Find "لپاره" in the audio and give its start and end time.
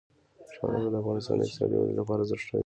1.99-2.19